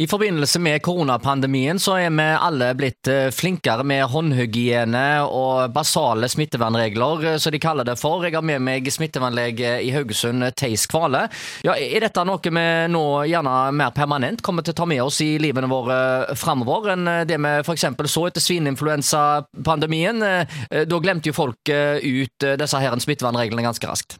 I 0.00 0.06
forbindelse 0.06 0.60
med 0.60 0.82
koronapandemien 0.82 1.78
så 1.78 1.98
er 2.00 2.12
vi 2.16 2.24
alle 2.24 2.70
blitt 2.72 3.08
eh, 3.12 3.26
flinkere 3.36 3.84
med 3.84 4.06
håndhygiene 4.08 5.26
og 5.28 5.74
basale 5.76 6.30
smittevernregler, 6.32 7.26
eh, 7.28 7.36
som 7.36 7.52
de 7.52 7.60
kaller 7.60 7.84
det 7.84 7.98
for. 8.00 8.24
Jeg 8.24 8.32
har 8.32 8.46
med 8.48 8.64
meg 8.64 8.88
smittevernlege 8.88 9.74
i 9.84 9.90
Haugesund, 9.92 10.46
Theis 10.56 10.86
Kvale. 10.88 11.26
Ja, 11.68 11.76
er 11.76 12.06
dette 12.06 12.24
noe 12.24 12.40
vi 12.40 12.64
nå 12.94 13.04
gjerne 13.28 13.54
mer 13.76 13.92
permanent 13.92 14.40
kommer 14.40 14.64
til 14.64 14.72
å 14.72 14.80
ta 14.80 14.88
med 14.88 15.04
oss 15.04 15.20
i 15.20 15.34
livene 15.36 15.68
våre 15.68 16.32
framover, 16.32 16.94
enn 16.96 17.28
det 17.28 17.36
vi 17.36 17.54
f.eks. 17.60 17.90
så 18.08 18.26
etter 18.30 18.48
svineinfluensapandemien? 18.48 20.24
Eh, 20.24 20.82
da 20.88 21.04
glemte 21.04 21.28
jo 21.28 21.36
folk 21.42 21.60
ut 21.68 22.52
disse 22.56 22.86
her 22.88 22.96
smittevernreglene 23.04 23.68
ganske 23.68 23.92
raskt. 23.92 24.16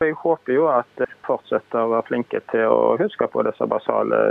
Jeg 0.00 0.14
håper 0.22 0.54
jo 0.54 0.70
at 0.70 1.02
de 1.02 1.10
fortsetter 1.26 1.82
å 1.82 1.96
være 1.96 2.12
flinke 2.14 2.46
til 2.54 2.70
å 2.70 2.94
huske 3.02 3.26
på 3.34 3.42
disse 3.50 3.66
basale 3.66 4.28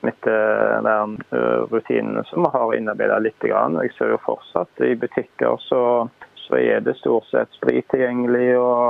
smittevernrutinene 0.00 2.22
som 2.28 2.38
vi 2.44 2.48
har 2.56 2.68
innarbeidet 2.76 3.24
litt. 3.28 3.42
Jeg 3.44 3.90
ser 3.98 4.08
jo 4.14 4.26
fortsatt 4.26 4.74
i 4.86 4.98
butikker 4.98 5.52
så, 5.68 5.82
så 6.46 6.52
er 6.58 6.76
det 6.84 6.98
stort 6.98 7.26
sett 7.30 7.50
sprit 7.58 7.86
tilgjengelig. 7.92 8.50
og 8.58 8.82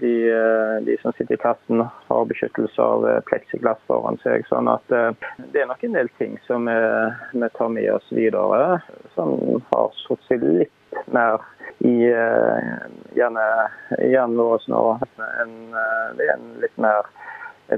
de, 0.00 0.32
de, 0.80 0.96
som 1.02 1.12
sitter 1.12 1.34
i 1.34 1.42
kassen 1.42 1.82
har 2.08 2.24
beskyttelse 2.24 2.82
av 2.82 3.06
pleksiglass 3.28 3.80
foran 3.86 4.18
seg. 4.22 4.46
sånn 4.48 4.70
at 4.70 4.94
eh, 4.94 5.10
Det 5.52 5.62
er 5.62 5.68
nok 5.70 5.82
en 5.84 5.98
del 5.98 6.10
ting 6.18 6.38
som 6.46 6.68
vi, 6.68 7.48
tar 7.56 7.72
med 7.72 7.90
oss 7.92 8.06
videre, 8.14 8.80
som 9.16 9.62
har 9.72 9.90
satt 10.04 10.28
seg 10.28 10.44
litt 10.46 11.02
mer 11.12 11.42
i 11.84 12.08
eh, 12.08 12.72
hjernen 13.16 14.38
vår 14.38 14.64
nå 14.72 14.82
eh, 15.02 15.52
det 16.16 16.28
er 16.28 16.34
en 16.36 16.48
litt 16.62 16.80
mer 16.80 17.08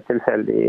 tilfeldig 0.09 0.63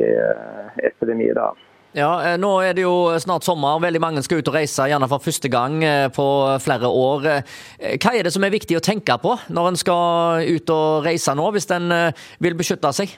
epidemi. 0.86 1.32
da. 1.34 1.54
Ja, 1.96 2.10
eh, 2.28 2.38
Nå 2.38 2.50
er 2.60 2.74
det 2.76 2.84
jo 2.84 3.16
snart 3.24 3.46
sommer. 3.48 3.80
Veldig 3.80 4.02
mange 4.04 4.24
skal 4.26 4.42
ut 4.42 4.50
og 4.52 4.58
reise, 4.58 4.90
gjerne 4.92 5.08
for 5.08 5.24
første 5.24 5.48
gang 5.48 5.78
eh, 5.80 6.08
på 6.12 6.26
flere 6.60 6.90
år. 6.92 7.28
Eh, 7.32 7.94
hva 8.04 8.12
er 8.12 8.28
det 8.28 8.34
som 8.36 8.44
er 8.44 8.52
viktig 8.52 8.76
å 8.76 8.84
tenke 8.84 9.16
på 9.24 9.38
når 9.48 9.70
en 9.70 9.80
skal 9.80 10.44
ut 10.44 10.74
og 10.76 11.06
reise 11.08 11.32
nå, 11.40 11.46
hvis 11.56 11.70
en 11.72 11.94
vil 12.44 12.58
beskytte 12.60 12.92
seg? 12.98 13.14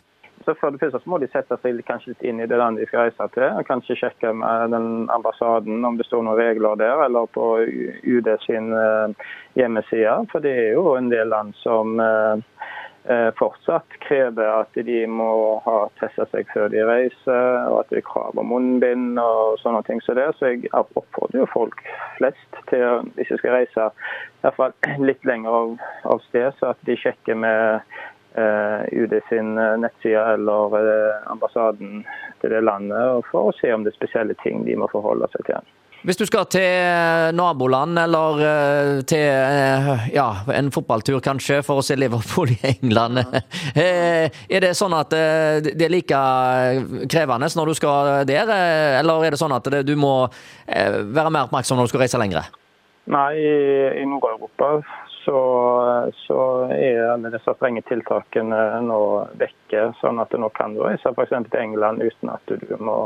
Så 0.45 0.53
for 0.61 0.71
det 0.71 0.79
første 0.79 1.01
så 1.01 1.09
må 1.09 1.17
de 1.19 1.27
sette 1.31 1.57
seg 1.59 1.81
kanskje 1.89 2.13
litt 2.13 2.21
inn 2.29 2.37
i 2.39 2.45
det 2.47 2.59
landet 2.61 2.85
de 2.85 2.87
skal 2.91 3.07
reise 3.07 3.27
til. 3.33 3.47
og 3.49 3.65
Kanskje 3.67 3.97
sjekke 3.97 4.29
med 4.43 4.69
den 4.75 5.09
ambassaden 5.11 5.81
om 5.83 5.97
det 5.97 6.05
står 6.05 6.21
noen 6.27 6.37
regler 6.37 6.77
der, 6.77 7.01
eller 7.07 7.25
på 7.33 7.47
UD 7.65 8.29
sin 8.45 8.69
hjemmeside. 9.57 10.13
For 10.31 10.45
det 10.45 10.53
er 10.53 10.77
jo 10.77 10.93
en 10.95 11.09
del 11.11 11.33
land 11.33 11.57
som 11.65 11.97
fortsatt 13.39 13.93
krever 14.03 14.49
at 14.51 14.75
de 14.87 14.97
må 15.07 15.29
ha 15.63 15.75
testa 15.99 16.25
seg 16.31 16.49
før 16.51 16.67
de 16.73 16.81
reiser, 16.83 17.69
og 17.69 17.77
at 17.79 17.93
det 17.93 18.01
er 18.01 18.07
krav 18.09 18.35
om 18.35 18.49
munnbind 18.51 19.19
og 19.21 19.55
sånne 19.61 19.79
ting 19.87 20.01
så 20.03 20.15
det. 20.17 20.25
Så 20.35 20.51
jeg 20.51 20.67
oppfordrer 20.73 21.39
jo 21.43 21.47
folk 21.53 21.79
flest 22.17 22.59
til, 22.71 23.07
hvis 23.15 23.31
de 23.31 23.39
skal 23.39 23.55
reise 23.61 23.87
i 23.87 24.43
hvert 24.43 24.59
fall 24.59 24.75
litt 25.07 25.23
lenger 25.27 25.55
av, 25.61 25.73
av 26.11 26.21
sted, 26.27 26.51
så 26.59 26.73
at 26.73 26.83
de 26.89 26.97
sjekker 26.99 27.39
med 27.39 27.87
eh, 28.37 28.83
UD 28.91 29.17
sin 29.29 29.57
eh, 29.57 29.77
nettside 29.79 30.23
eller 30.33 30.75
uh, 30.75 31.31
ambassaden 31.31 32.03
til 32.41 32.53
det 32.53 32.63
landet, 32.63 33.25
for 33.31 33.49
å 33.49 33.57
se 33.57 33.71
om 33.73 33.85
det 33.85 33.93
er 33.93 33.99
spesielle 34.01 34.37
ting 34.43 34.65
de 34.67 34.77
må 34.79 34.89
forholde 34.91 35.29
seg 35.33 35.47
til. 35.49 35.73
Hvis 36.07 36.15
du 36.15 36.23
skal 36.23 36.45
til 36.47 37.33
naboland 37.35 37.99
eller 37.99 38.37
eh, 38.39 38.91
til 39.11 39.25
eh, 39.27 40.05
ja, 40.13 40.27
en 40.55 40.69
fotballtur 40.71 41.17
kanskje, 41.19 41.57
for 41.67 41.81
å 41.81 41.83
se 41.83 41.97
Liverpool 41.99 42.53
i 42.55 42.59
England. 42.69 43.19
Eh, 43.75 44.31
er 44.31 44.63
det 44.63 44.69
sånn 44.79 44.95
at 44.95 45.11
det 45.11 45.83
er 45.83 45.91
like 45.91 46.21
krevende 47.11 47.49
når 47.59 47.71
du 47.71 47.75
skal 47.75 48.23
der, 48.29 48.53
eller 49.01 49.25
er 49.27 49.35
det 49.35 49.41
sånn 49.41 49.55
at 49.57 49.67
du 49.83 49.91
må 49.99 50.13
være 50.65 51.27
mer 51.27 51.49
oppmerksom 51.49 51.75
når 51.75 51.89
du 51.89 51.91
skal 51.91 52.03
reise 52.05 52.21
lengre? 52.21 52.45
Nei, 53.11 53.33
i 53.99 54.07
Nord-Europa 54.07 54.71
så, 55.25 55.41
så, 56.23 56.39
er 56.71 57.03
alle 57.17 57.33
disse 57.35 57.51
strenge 57.59 57.83
tiltakene 57.91 58.63
nå 58.87 59.01
vekke. 59.43 59.89
Sånn 59.99 60.23
at 60.23 60.31
nå 60.39 60.53
kan 60.55 60.75
du 60.75 60.85
reise 60.87 61.11
f.eks. 61.11 61.35
til 61.51 61.59
England 61.59 61.99
uten 61.99 62.31
at 62.31 62.55
du 62.63 62.75
må 62.79 63.01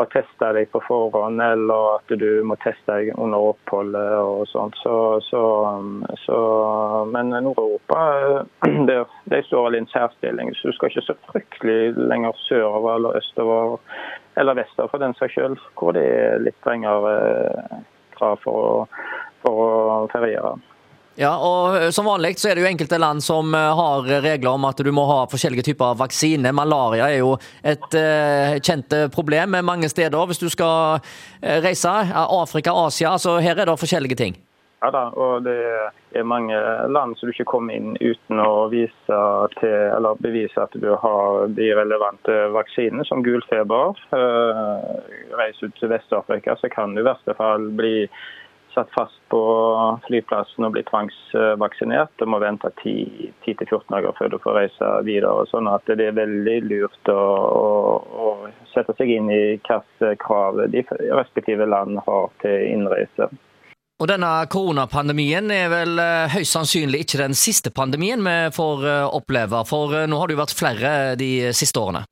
har 0.00 0.08
testa 0.12 0.50
deg 0.56 0.70
på 0.72 0.80
forhånd, 0.86 1.42
eller 1.44 1.96
at 1.98 2.12
du 2.20 2.42
må 2.46 2.56
teste 2.62 2.94
deg 2.96 3.12
under 3.20 3.50
oppholdet 3.52 4.14
og 4.20 4.46
sånt. 4.48 4.78
Så, 4.80 4.94
så, 5.26 5.42
så, 6.24 6.38
men 7.12 7.34
Nord-Europa 7.34 8.00
de 9.34 9.42
står 9.48 9.76
i 9.76 9.82
en 9.82 9.90
særstilling. 9.92 10.54
Så 10.56 10.70
du 10.70 10.76
skal 10.76 10.92
ikke 10.92 11.06
så 11.08 11.18
fryktelig 11.28 11.78
lenger 11.98 12.36
sørover 12.46 12.96
eller 12.96 13.20
østover, 13.20 13.76
eller 14.40 14.60
vestover 14.62 14.92
for 14.94 15.04
den 15.04 15.16
saks 15.18 15.36
skyld, 15.36 15.60
hvor 15.78 15.96
det 15.96 16.06
er 16.08 16.42
litt 16.46 16.58
strengere 16.62 17.14
krav 18.16 18.40
for 18.44 18.64
å, 18.64 18.74
for 19.44 19.64
å 19.66 19.86
feriere. 20.12 20.56
Ja, 21.18 21.32
og 21.42 21.76
eh, 21.76 21.90
Som 21.90 22.06
vanlig 22.06 22.38
så 22.38 22.50
er 22.50 22.56
det 22.56 22.64
jo 22.64 22.70
enkelte 22.70 23.00
land 23.00 23.24
som 23.24 23.54
eh, 23.54 23.70
har 23.80 24.10
regler 24.22 24.52
om 24.52 24.68
at 24.68 24.78
du 24.78 24.90
må 24.94 25.06
ha 25.10 25.24
forskjellige 25.30 25.66
typer 25.70 25.92
av 25.92 26.02
vaksine. 26.04 26.52
Malaria 26.54 27.10
er 27.10 27.22
jo 27.22 27.34
et 27.62 27.96
eh, 27.98 28.60
kjent 28.62 28.94
problem 29.14 29.58
mange 29.66 29.90
steder 29.90 30.30
hvis 30.30 30.40
du 30.40 30.48
skal 30.52 31.00
reise. 31.40 31.90
Afrika, 31.90 32.72
Asia, 32.86 33.10
altså 33.16 33.38
her 33.42 33.58
er 33.58 33.68
det 33.68 33.80
forskjellige 33.80 34.18
ting. 34.18 34.38
Ja 34.80 34.88
da, 34.94 35.02
og 35.12 35.44
det 35.44 35.56
er 36.16 36.24
mange 36.24 36.56
land 36.88 37.16
som 37.18 37.28
du 37.28 37.34
ikke 37.34 37.48
kommer 37.50 37.76
inn 37.76 37.98
uten 38.00 38.40
å 38.40 38.70
vise 38.72 39.18
til, 39.58 39.74
eller 39.92 40.20
bevise 40.24 40.62
at 40.62 40.72
du 40.72 40.88
har 41.02 41.50
de 41.52 41.68
relevante 41.76 42.36
vaksinene, 42.54 43.04
som 43.04 43.20
gulfeber. 43.26 44.00
Reiser 45.36 45.68
du 45.68 45.76
til 45.76 45.92
Vest-Afrika, 45.92 46.56
så 46.56 46.72
kan 46.72 46.96
du 46.96 47.02
i 47.02 47.08
verste 47.10 47.36
fall 47.36 47.68
bli 47.76 48.06
satt 48.74 48.90
fast 48.94 49.18
på 49.32 49.40
flyplassen 50.06 50.66
og 50.66 50.74
blir 50.74 50.86
tvangsvaksinert. 50.88 52.12
Du 52.18 52.26
må 52.30 52.40
vente 52.42 52.70
10-14 52.82 53.84
dager 53.90 54.16
før 54.18 54.32
du 54.32 54.38
får 54.42 54.58
reise 54.58 54.90
videre. 55.06 55.46
sånn 55.50 55.68
at 55.70 55.86
Det 55.86 56.06
er 56.06 56.16
veldig 56.18 56.56
lurt 56.70 57.12
å, 57.12 57.20
å, 57.20 57.76
å 58.24 58.30
sette 58.74 58.94
seg 58.98 59.12
inn 59.18 59.30
i 59.30 59.42
hvilke 59.58 60.14
krav 60.22 60.62
de 60.70 60.84
respektive 61.10 61.66
land 61.66 62.00
har 62.06 62.28
til 62.42 62.66
innreise. 62.70 63.30
Og 64.00 64.08
denne 64.08 64.28
koronapandemien 64.48 65.50
er 65.52 65.66
vel 65.68 65.98
eh, 66.00 66.32
høyst 66.32 66.56
sannsynlig 66.56 67.02
ikke 67.04 67.20
den 67.20 67.36
siste 67.36 67.72
pandemien 67.74 68.22
vi 68.24 68.36
får 68.56 68.86
eh, 68.88 69.16
oppleve, 69.18 69.60
for 69.68 69.92
eh, 69.92 70.06
nå 70.08 70.16
har 70.16 70.30
det 70.30 70.38
jo 70.38 70.40
vært 70.40 70.56
flere 70.56 70.92
de 71.20 71.50
siste 71.56 71.82
årene? 71.82 72.06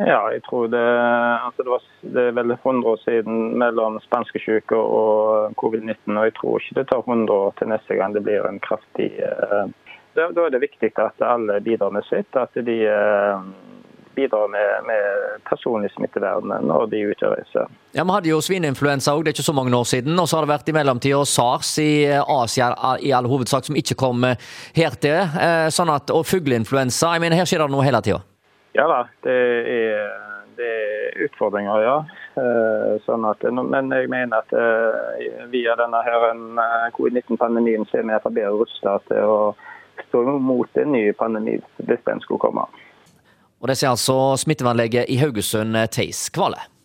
Ja, 0.00 0.20
jeg 0.32 0.42
tror 0.46 0.68
det, 0.72 0.80
altså 1.44 1.62
det, 1.62 1.70
var, 1.70 1.82
det 2.14 2.22
er 2.22 2.36
vel 2.38 2.54
100 2.54 2.88
år 2.88 3.00
siden 3.04 3.58
mellom 3.60 3.98
spanskesyke 4.00 4.76
og 4.76 5.52
covid-19. 5.60 6.16
Og 6.16 6.24
jeg 6.24 6.34
tror 6.38 6.62
ikke 6.62 6.78
det 6.78 6.86
tar 6.88 7.02
100 7.04 7.34
år 7.34 7.52
til 7.58 7.68
neste 7.68 7.98
gang 7.98 8.14
det 8.16 8.24
blir 8.24 8.48
en 8.48 8.62
kraftig 8.64 9.10
eh, 9.20 9.66
da, 10.16 10.30
da, 10.34 10.46
er 10.46 10.54
det 10.54 10.62
viktig 10.64 10.90
at 10.98 11.20
alle 11.22 11.60
bidrar 11.60 11.92
med 11.94 12.06
sitt. 12.08 12.32
At 12.32 12.56
de 12.56 12.78
eh, 12.88 13.44
bidrar 14.16 14.48
med, 14.48 14.88
med 14.88 15.44
personlig 15.48 15.92
smittevern 15.92 16.48
når 16.48 16.88
de 16.90 17.02
er 17.04 17.12
ute. 17.12 17.66
Ja, 17.92 18.04
Vi 18.04 18.16
hadde 18.16 18.32
jo 18.32 18.40
svineinfluensa 18.40 19.14
òg, 19.14 19.24
det 19.24 19.34
er 19.34 19.38
ikke 19.38 19.50
så 19.50 19.56
mange 19.56 19.76
år 19.76 19.86
siden. 19.92 20.18
Og 20.18 20.28
så 20.28 20.38
har 20.38 20.48
det 20.48 20.54
vært 20.54 20.72
i 20.72 20.76
mellomtida 20.80 21.20
SARS 21.28 21.76
i 21.84 21.92
Asia 22.08 22.72
i 23.04 23.12
all 23.12 23.28
hovedsak, 23.28 23.68
som 23.68 23.76
ikke 23.76 24.00
kom 24.00 24.24
her 24.24 24.96
til. 24.96 25.20
Eh, 25.20 25.68
sånn 25.68 25.92
at, 25.92 26.08
og 26.14 26.24
fugleinfluensa. 26.24 27.14
Jeg 27.18 27.26
mener, 27.26 27.44
her 27.44 27.48
skjer 27.52 27.66
det 27.66 27.72
noe 27.76 27.86
hele 27.86 28.02
tida. 28.08 28.24
Ja 28.72 28.86
da, 28.86 29.00
det 29.26 29.36
er, 29.66 30.10
det 30.56 30.68
er 30.70 31.24
utfordringer, 31.26 31.82
ja. 31.82 31.96
Eh, 32.38 32.92
sånn 33.06 33.26
at, 33.26 33.42
men 33.50 33.90
jeg 33.90 34.10
mener 34.12 34.44
at 34.44 34.54
eh, 34.54 35.48
via 35.50 35.74
denne 35.80 36.02
eh, 36.06 36.86
covid-19-pandemien 36.94 37.88
så 37.90 38.00
er 38.00 38.06
vi 38.06 38.20
bedre 38.38 38.54
rusta 38.60 38.98
til 39.10 39.26
å 39.26 39.40
stå 40.06 40.22
mot 40.38 40.80
en 40.80 40.94
ny 40.94 41.08
pandemi 41.18 41.58
hvis 41.82 42.06
den 42.06 42.22
skulle 42.22 42.42
komme. 42.42 42.68
Og 43.60 43.68
Det 43.68 43.76
sier 43.76 43.92
altså 43.92 44.36
smittevernlege 44.40 45.04
i 45.10 45.18
Haugesund, 45.20 45.76
Theis 45.92 46.28
Kvale. 46.32 46.69